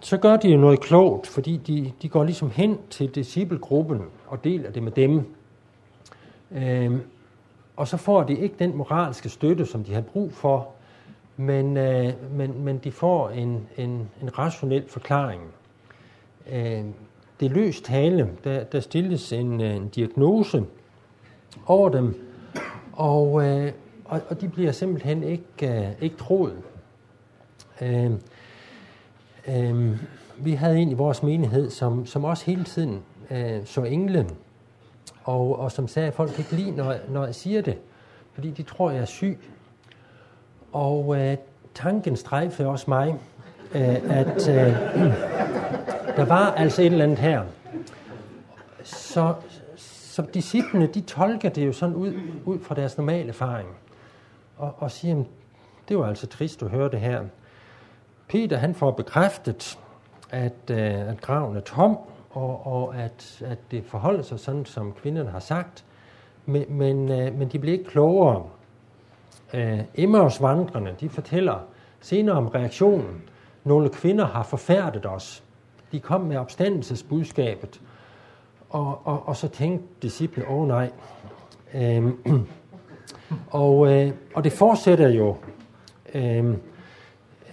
[0.00, 4.44] så gør de jo noget klogt, fordi de, de går ligesom hen til disciplegruppen og
[4.44, 5.34] deler det med dem.
[6.52, 7.00] Øhm,
[7.76, 10.68] og så får de ikke den moralske støtte, som de har brug for,
[11.36, 15.42] men, øh, men, men de får en, en, en rationel forklaring.
[16.52, 16.84] Øh,
[17.40, 18.30] det løst tale.
[18.44, 20.64] Der, der stilles en, øh, en diagnose
[21.66, 22.26] over dem,
[22.92, 23.72] Og, øh,
[24.04, 26.56] og, og de bliver simpelthen ikke, øh, ikke troet.
[27.82, 28.10] Øh,
[29.48, 29.98] øh,
[30.38, 34.30] vi havde en i vores menighed, som, som også hele tiden øh, så englen,
[35.24, 37.78] og, og som sagde, at folk ikke lide, når, når jeg siger det,
[38.32, 39.38] fordi de tror, jeg er syg.
[40.72, 41.36] Og øh,
[41.74, 43.14] tanken strejfede også mig,
[43.74, 44.56] øh, at øh,
[46.16, 47.42] der var altså et eller andet her.
[48.84, 49.34] Så,
[49.76, 52.12] så disciplene, de tolker det jo sådan ud,
[52.44, 53.68] ud fra deres normale erfaring,
[54.56, 55.24] og, og siger,
[55.88, 57.22] det var altså trist at høre det her.
[58.28, 59.78] Peter, han får bekræftet,
[60.30, 61.98] at, øh, at graven er tom,
[62.30, 65.84] og, og at, at det forholder sig sådan, som kvinderne har sagt,
[66.46, 68.46] men, men, øh, men de bliver ikke klogere.
[69.54, 71.58] Øh, Emmaus vandrene, de fortæller
[72.00, 73.22] senere om reaktionen.
[73.64, 75.44] Nogle kvinder har forfærdet os.
[75.92, 77.80] De kom med opstandelsesbudskabet,
[78.70, 80.90] og, og, og så tænkte disciplene, åh oh, nej.
[81.74, 82.12] Øh,
[83.62, 85.36] og, øh, og det fortsætter jo
[86.14, 86.56] øh,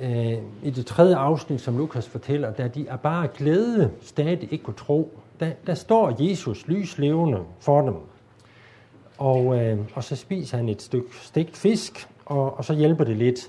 [0.02, 4.64] øh, i det tredje afsnit, som Lukas fortæller, da de er bare glæde stadig ikke
[4.64, 5.18] kunne tro.
[5.40, 7.96] Der, der står Jesus lyslevende for dem.
[9.18, 13.18] Og, øh, og så spiser han et stykke stegt fisk, og, og så hjælper det
[13.18, 13.40] lidt.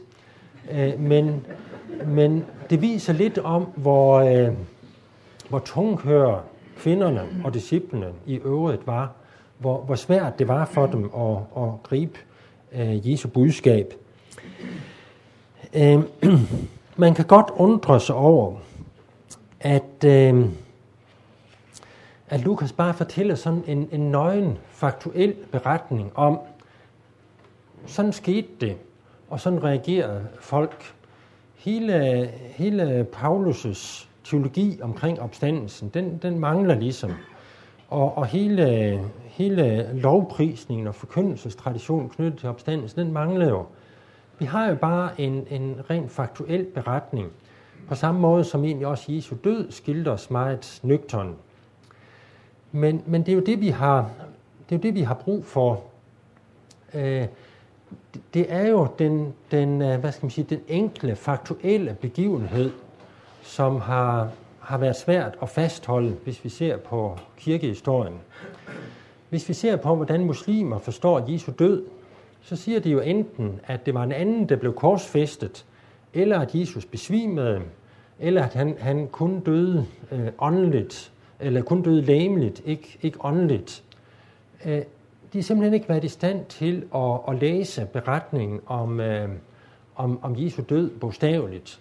[0.70, 1.46] Øh, men,
[2.06, 4.52] men det viser lidt om, hvor, øh,
[5.48, 6.42] hvor tunghøre
[6.76, 9.12] kvinderne og disciplene i øvrigt var,
[9.58, 12.18] hvor, hvor svært det var for dem at, at gribe
[12.72, 13.94] øh, Jesu budskab.
[15.74, 16.02] Øh,
[16.96, 18.56] man kan godt undre sig over,
[19.60, 20.46] at, øh,
[22.28, 26.38] at Lukas bare fortæller sådan en, en nøgen, faktuel beretning om,
[27.86, 28.76] sådan skete det,
[29.30, 30.94] og sådan reagerede folk.
[31.54, 37.12] Hele, hele Paulus' teologi omkring opstandelsen, den, den mangler ligesom.
[37.88, 43.66] Og, og hele, hele lovprisningen og forkyndelsestraditionen knyttet til opstandelsen, den mangler jo.
[44.38, 47.32] Vi har jo bare en, en rent faktuel beretning,
[47.88, 51.36] på samme måde som egentlig også Jesu død skildres meget nøgtern.
[52.72, 54.10] Men, men det er jo det, vi har,
[54.68, 55.82] det er jo det, vi har brug for.
[56.94, 57.26] Øh,
[58.34, 62.72] det er jo den, den, øh, hvad skal man sige, den enkle, faktuelle begivenhed,
[63.42, 68.14] som har, har været svært at fastholde, hvis vi ser på kirkehistorien.
[69.30, 71.84] Hvis vi ser på, hvordan muslimer forstår Jesu død,
[72.44, 75.64] så siger de jo enten, at det var en anden, der blev korsfæstet,
[76.14, 77.62] eller at Jesus besvimede,
[78.18, 83.84] eller at han, han kun døde øh, åndeligt, eller kun døde læmeligt, ikke, ikke åndeligt.
[84.64, 84.82] Øh,
[85.32, 89.28] de har simpelthen ikke været i stand til at, at læse beretningen om, øh,
[89.96, 91.80] om, om Jesu død bogstaveligt.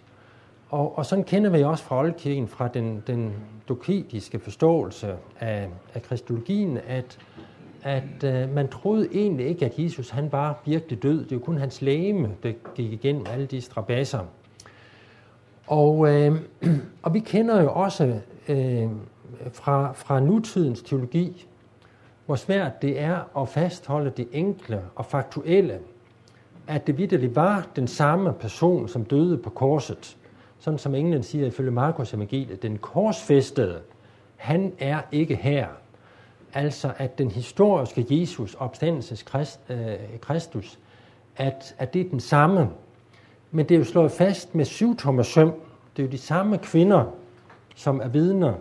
[0.70, 3.34] Og, og sådan kender vi også fra oldkirken, fra den, den
[3.70, 7.20] doketiske forståelse af, af kristologien, at
[7.84, 11.26] at øh, man troede egentlig ikke, at Jesus han bare virkelig død.
[11.26, 14.20] Det var kun hans lægeme, der gik igennem alle de strabasser.
[15.68, 16.40] Og, øh,
[17.04, 18.88] og vi kender jo også øh,
[19.52, 21.48] fra, fra nutidens teologi,
[22.26, 25.80] hvor svært det er at fastholde det enkle og faktuelle,
[26.68, 30.18] at det vidderligt var den samme person, som døde på korset.
[30.60, 33.80] Sådan som englen siger ifølge Markus evangeliet, den korsfæstede,
[34.36, 35.68] han er ikke her
[36.54, 40.80] altså at den historiske Jesus, opstandelses Christ, øh, Kristus,
[41.38, 42.70] at, at det er den samme.
[43.52, 45.54] Men det er jo slået fast med syv tommer søm.
[45.98, 47.06] Det er jo de samme kvinder,
[47.76, 48.54] som er vidner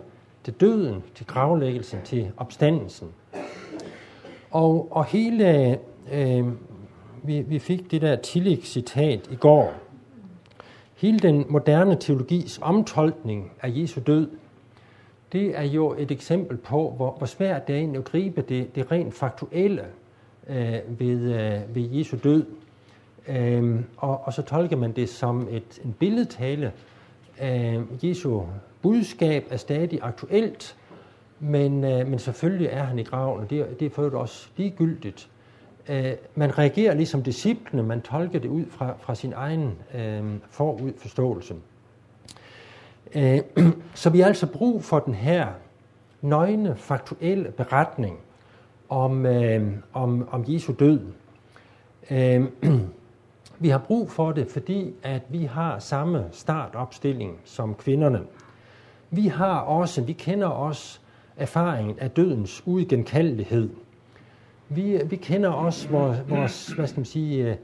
[0.43, 3.07] til døden, til gravlæggelsen, til opstandelsen.
[4.51, 5.79] Og, og hele,
[6.11, 6.47] øh,
[7.23, 9.73] vi, vi fik det der Tillich-citat i går.
[10.95, 14.29] Hele den moderne teologis omtolkning af Jesu død
[15.33, 18.75] det er jo et eksempel på, hvor, hvor svært det er egentlig at gribe det,
[18.75, 19.85] det rent faktuelle
[20.47, 22.45] øh, ved, øh, ved Jesu død.
[23.27, 26.71] Øh, og, og så tolker man det som et, en billedtale.
[27.43, 28.41] Øh, Jesu
[28.81, 30.75] budskab er stadig aktuelt,
[31.39, 35.29] men, øh, men selvfølgelig er han i graven, og det, det er for også ligegyldigt.
[35.89, 41.53] Øh, man reagerer ligesom disciplene, man tolker det ud fra, fra sin egen øh, forudforståelse.
[43.15, 43.39] Øh,
[43.93, 45.47] så vi har altså brug for den her
[46.21, 48.17] nøgne, faktuelle beretning
[48.89, 50.99] om, øh, om, om Jesu død.
[52.11, 52.45] Øh,
[53.59, 58.21] vi har brug for det, fordi at vi har samme startopstilling som kvinderne.
[59.11, 60.99] Vi har også, vi kender også
[61.37, 63.69] erfaringen af dødens uigenkaldelighed.
[64.69, 67.55] Vi, vi kender også vores, vores hvad skal man sige, øh,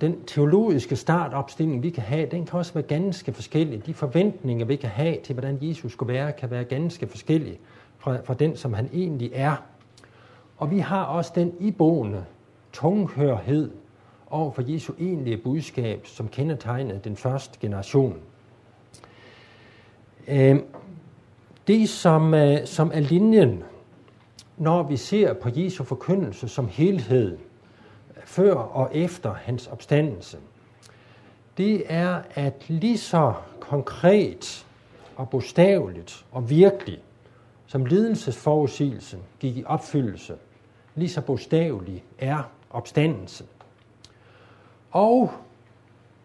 [0.00, 3.86] den teologiske startopstilling, vi kan have, den kan også være ganske forskellig.
[3.86, 7.58] De forventninger, vi kan have til, hvordan Jesus skulle være, kan være ganske forskellige
[7.98, 9.56] fra, fra den, som han egentlig er.
[10.56, 12.24] Og vi har også den iboende
[12.72, 13.70] tunghørhed
[14.30, 18.16] over for Jesu egentlige budskab, som kendetegnede den første generation.
[20.28, 20.62] Øhm,
[21.66, 23.62] det, som, øh, som er linjen,
[24.56, 27.38] når vi ser på Jesu forkyndelse som helhed,
[28.26, 30.38] før og efter hans opstandelse,
[31.56, 34.66] det er, at lige så konkret
[35.16, 36.98] og bogstaveligt og virkelig,
[37.66, 40.34] som lidelsesforudsigelsen gik i opfyldelse,
[40.94, 43.46] lige så bogstavelig er opstandelsen.
[44.90, 45.32] Og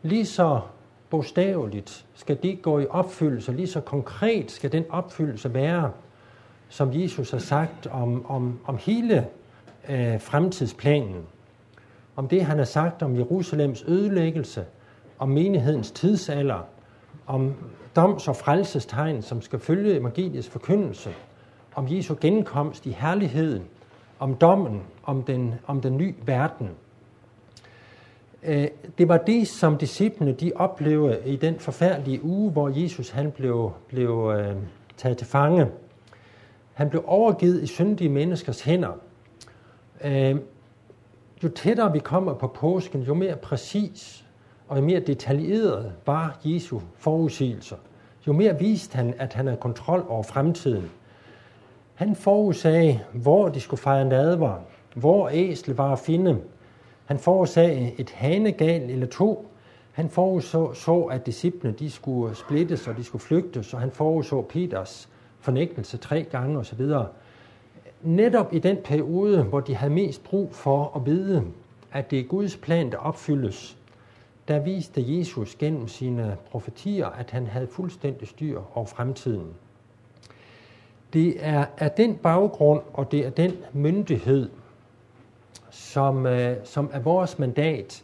[0.01, 0.61] lige så
[1.09, 5.91] bogstaveligt skal det gå i opfyldelse, lige så konkret skal den opfyldelse være,
[6.69, 9.27] som Jesus har sagt om, om, om hele
[9.89, 11.25] øh, fremtidsplanen.
[12.21, 14.65] Om det, han har sagt om Jerusalems ødelæggelse,
[15.19, 16.59] om menighedens tidsalder,
[17.27, 17.53] om
[17.95, 21.09] doms- og frelsestegn, som skal følge evangeliets forkyndelse,
[21.75, 23.63] om Jesu genkomst i herligheden,
[24.19, 26.69] om dommen, om den, om den nye verden.
[28.43, 28.67] Øh,
[28.97, 33.71] det var det, som disciplene de oplevede i den forfærdelige uge, hvor Jesus han blev,
[33.87, 34.55] blev øh,
[34.97, 35.67] taget til fange.
[36.73, 38.91] Han blev overgivet i syndige menneskers hænder.
[40.03, 40.35] Øh,
[41.43, 44.25] jo tættere vi kommer på påsken, jo mere præcis
[44.71, 47.75] og jo mere detaljeret var Jesu forudsigelser.
[48.27, 50.91] Jo mere viste han, at han havde kontrol over fremtiden.
[51.95, 54.55] Han forudsagde, hvor de skulle fejre nadver,
[54.95, 56.37] hvor æsel var at finde.
[57.05, 59.51] Han forudsagde et hanegal eller to.
[59.91, 64.41] Han forudså, så, at disciplene de skulle splittes, og de skulle flygtes, og han forudså
[64.41, 66.81] Peters fornægtelse tre gange osv.
[68.03, 71.43] Netop i den periode, hvor de havde mest brug for at vide,
[71.91, 73.77] at det er Guds plan, der opfyldes,
[74.47, 79.47] der viste Jesus gennem sine profetier, at han havde fuldstændig styr over fremtiden.
[81.13, 84.49] Det er af den baggrund, og det er den myndighed,
[85.69, 88.03] som, øh, som er vores mandat,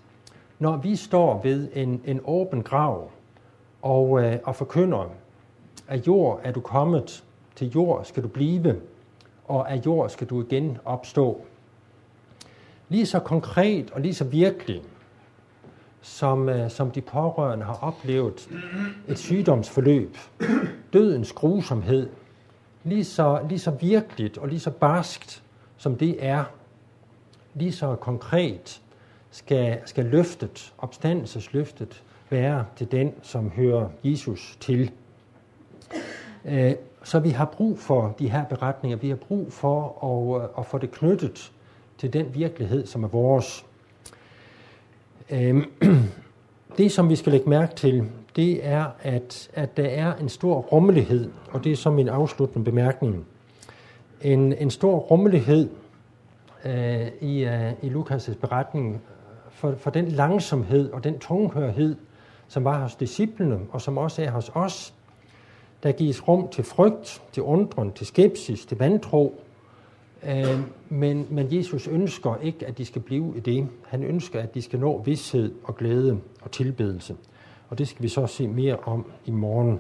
[0.60, 3.12] når vi står ved en, en åben grav
[3.82, 5.12] og, øh, og forkynder,
[5.88, 7.24] at jord er du kommet,
[7.56, 8.76] til jord skal du blive,
[9.48, 11.42] og af jord skal du igen opstå.
[12.90, 14.82] Lige så konkret og lige så virkelig,
[16.02, 18.50] som, øh, som de pårørende har oplevet
[19.08, 20.18] et sygdomsforløb,
[20.94, 22.10] dødens grusomhed,
[22.84, 25.44] lige så, lige så virkeligt og lige så barskt,
[25.78, 26.44] som det er,
[27.54, 28.82] lige så konkret
[29.32, 34.92] skal, skal løftet, opstandelsesløftet, være til den, som hører Jesus til.
[36.46, 36.74] Øh,
[37.08, 38.98] så vi har brug for de her beretninger.
[38.98, 41.52] Vi har brug for at, øh, at få det knyttet
[41.98, 43.66] til den virkelighed, som er vores.
[45.30, 45.66] Øhm,
[46.78, 50.60] det, som vi skal lægge mærke til, det er, at, at der er en stor
[50.60, 53.26] rummelighed, og det er som min afsluttende bemærkning.
[54.22, 55.70] En, en stor rummelighed
[56.66, 59.00] øh, i, øh, i Lukas' beretning øh,
[59.52, 61.96] for, for den langsomhed og den tunghørhed,
[62.48, 64.94] som var hos disciplene, og som også er hos os.
[65.88, 69.42] Der gives rum til frygt, til undren, til skepsis, til vantro,
[70.24, 70.60] Øh,
[70.90, 73.68] men, men Jesus ønsker ikke, at de skal blive i det.
[73.88, 77.16] Han ønsker, at de skal nå vidshed og glæde og tilbedelse.
[77.70, 79.80] Og det skal vi så se mere om i morgen.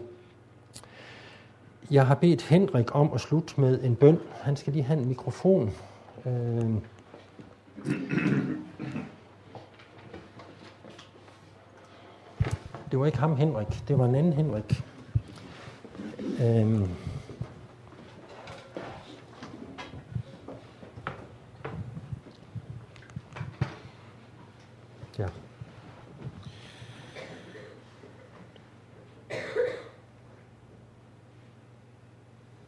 [1.91, 4.20] Jeg har bedt Henrik om at slutte med en bøn.
[4.41, 5.72] Han skal lige have en mikrofon.
[6.26, 6.72] Øh,
[12.91, 13.84] det var ikke ham, Henrik.
[13.88, 14.84] Det var en anden Henrik.
[16.41, 16.89] Øhm.
[25.19, 25.28] Ja.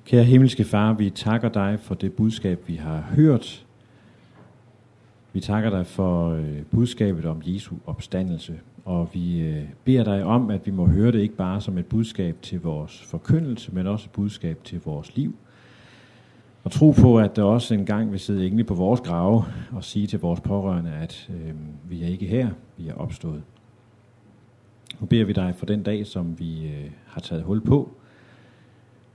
[0.05, 3.65] Kære himmelske far, vi takker dig for det budskab, vi har hørt.
[5.39, 10.49] Vi takker dig for øh, budskabet om Jesu opstandelse, og vi øh, beder dig om,
[10.49, 14.05] at vi må høre det ikke bare som et budskab til vores forkyndelse, men også
[14.05, 15.35] et budskab til vores liv.
[16.63, 19.83] Og tro på, at der også en gang vil sidde engle på vores grave og
[19.83, 21.53] sige til vores pårørende, at øh,
[21.89, 23.43] vi er ikke her, vi er opstået.
[24.99, 27.91] Nu beder vi dig for den dag, som vi øh, har taget hul på,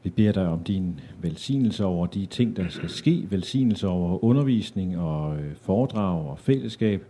[0.04, 4.98] vi beder dig om din velsignelse over de ting, der skal ske, velsignelse over undervisning
[4.98, 7.04] og øh, foredrag og fællesskab.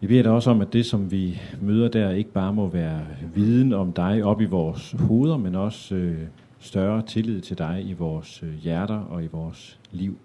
[0.00, 3.06] Vi beder dig også om, at det, som vi møder der, ikke bare må være
[3.34, 6.18] viden om dig op i vores hoveder, men også øh,
[6.58, 10.18] større tillid til dig i vores øh, hjerter og i vores liv.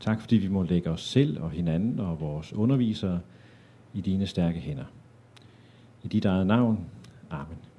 [0.00, 3.20] Tak fordi vi må lægge os selv og hinanden og vores undervisere
[3.94, 4.84] i dine stærke hænder.
[6.02, 6.78] I dit eget navn.
[7.30, 7.73] Amen.